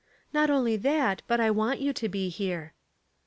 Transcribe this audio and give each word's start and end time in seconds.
"Not 0.33 0.49
only 0.49 0.77
that, 0.77 1.21
but 1.27 1.39
I 1.39 1.51
want 1.51 1.79
you 1.79 1.93
to 1.93 2.09
be 2.09 2.29
here." 2.29 2.73